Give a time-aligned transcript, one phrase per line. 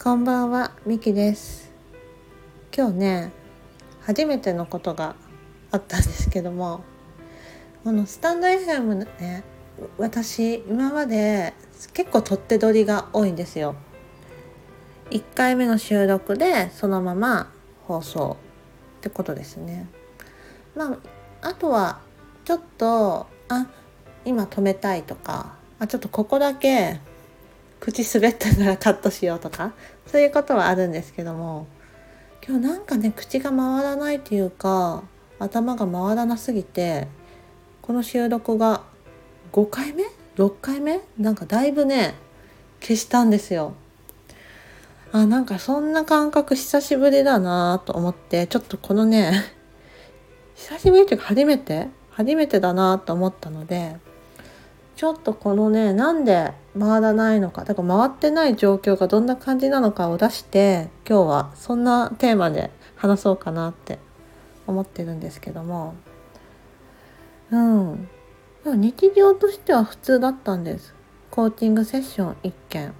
[0.00, 1.72] こんばんは、みきです。
[2.74, 3.32] 今日ね、
[4.00, 5.16] 初めてのことが
[5.72, 6.84] あったんですけども、
[7.82, 9.42] このスタンド FM ね、
[9.98, 11.52] 私今まで
[11.94, 13.74] 結構取って取りが多いんですよ。
[15.10, 17.50] 1回目の収録でそのまま
[17.88, 18.36] 放送
[18.98, 19.88] ってことですね。
[20.76, 20.92] ま
[21.42, 21.98] あ、あとは
[22.44, 23.66] ちょっと、あ、
[24.24, 27.00] 今止めたいとか、あ、ちょっとここだけ
[27.80, 29.72] 口滑ったからカットしようとか
[30.06, 31.66] そういうことはあるんですけども
[32.46, 35.02] 今日なんかね口が回らないというか
[35.38, 37.08] 頭が回らなすぎて
[37.82, 38.82] この収録が
[39.52, 40.04] 5回目
[40.36, 41.00] ?6 回目？
[41.18, 42.14] なんかだいぶね
[42.80, 43.74] 消したんですよ。
[45.10, 49.32] あなんかそんな感覚久しぶりだなと思ってちょっとこのね
[50.54, 51.88] 久しぶりというか初めて？
[52.10, 53.96] 初めてだなと思ったので
[54.98, 64.00] ちょっとこのねなんで回らないのかだから回ってない状況がどんな感じなのかを出して今日はそんなテーマで話そうかなって
[64.66, 65.94] 思ってるんですけども。
[67.52, 68.08] うん。
[68.64, 70.92] 日常としては普通だったんです。
[71.30, 72.92] コーチングセッション1件。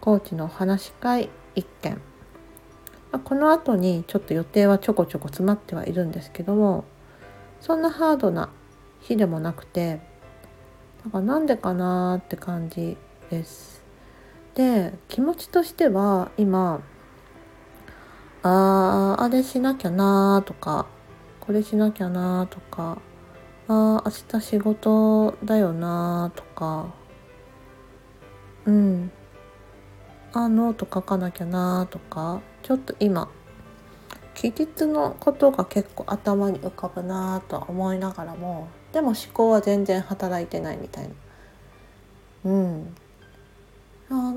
[0.00, 2.00] コーチの話し会1件。
[3.20, 6.84] この後にちょっと予定はちょこちょこ詰まってはいるんですけども
[7.60, 8.50] そんなハードな
[9.00, 10.00] 日でもなくて
[11.04, 12.96] だかなんでかなーって感じ
[13.30, 13.84] です。
[14.54, 16.80] で気持ちとしては今
[18.42, 20.86] あーあれしなきゃなーとか
[21.40, 22.98] これしなきゃなーとか
[23.68, 26.94] あー明日仕事だよなーとか
[28.66, 29.10] うん
[30.32, 33.28] あノート書かなきゃなーとかちょっと今
[34.34, 41.10] 期日のことが結構頭に浮かぶなーとは思いながらもでも思考は全然働いてないみたいな。
[42.44, 42.96] うん。
[44.10, 44.34] あ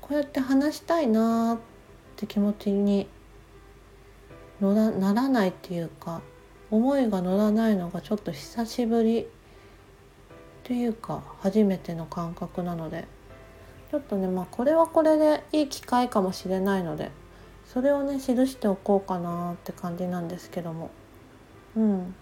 [0.00, 1.58] こうやって話したいなっ
[2.16, 3.06] て気持ちに
[4.60, 6.20] 乗らならないっていうか
[6.70, 9.28] 思いが乗らないのがちょっと久しぶり
[10.64, 13.06] というか初めての感覚なので。
[13.92, 17.10] ちょっとねまあこれはこれでいい機会かもしれないので
[17.66, 20.90] それをね記しておこうかなって感じなんですけども。
[21.76, 22.14] うん。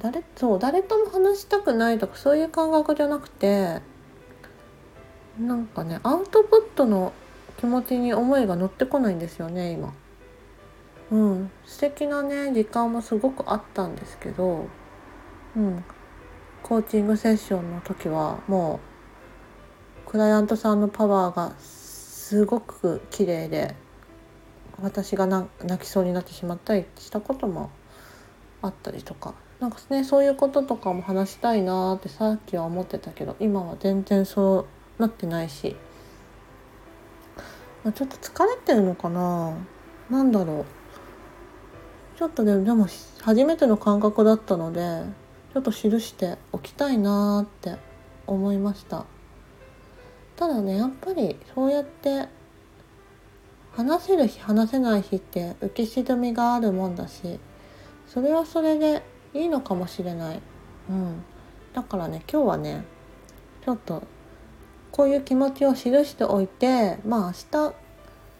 [0.00, 3.80] 誰そう誰とも話したくないとかそういう感覚じゃなくて
[5.38, 7.12] なんかねアウトプットの
[7.58, 9.92] 気持ちに思いが乗ってこないんですよね今。
[11.10, 11.50] うん。
[11.64, 14.66] 素敵なね時間もすごくあったんですけど
[15.56, 15.84] うん。
[16.62, 18.80] コーチングセッションの時はも
[20.06, 23.74] うクライアントさんのパワーがすごく綺麗で
[24.80, 25.48] 私が泣
[25.78, 27.70] きそうになってしまったりしたことも
[28.62, 34.66] あったりとかなんかねそういうこととかも話したいなってさっきは思ってたけど今は全然そ
[34.98, 35.74] うなってないし、
[37.82, 39.56] まあ、ちょっと疲れてるのかな？
[40.10, 40.64] なんだろう。
[42.18, 42.86] ちょっとでもでも
[43.22, 45.04] 初めての感覚だったので
[45.52, 47.76] ちょっと記しておきたいなって
[48.26, 49.06] 思いました。
[50.36, 52.28] ただねやっぱりそうやって
[53.72, 57.40] 話せる日話せない日って浮き沈みがあるもんだし
[58.06, 59.02] それはそれで
[59.38, 60.40] いいのかもしれない。
[60.90, 61.22] うん。
[61.72, 62.84] だからね、今日はね、
[63.64, 64.02] ちょっと、
[64.90, 67.74] こういう気持ちを記しておいて、まあ明日、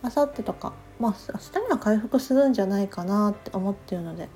[0.03, 4.29] 明後日とか、まあ明日には回復するんじゃないかなって思ってるので、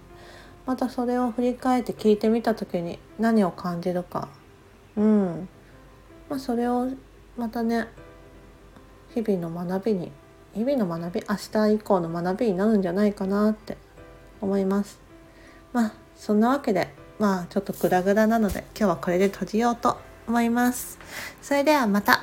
[0.65, 4.29] またそれを振り返って聞いてみた時に何を感じるか。
[4.97, 5.49] うん。
[6.29, 6.89] まあそれを
[7.37, 7.89] またね、
[9.15, 10.13] 日々の学びに、
[10.55, 13.77] 日々の学び、明日以降の学びになるんじゃないかなって
[14.41, 15.01] 思います。
[15.73, 16.87] まあそんなわけで
[17.19, 20.97] まあちょっとグダグダなので今日はこれで閉じようと思います。
[21.43, 22.23] それではまた。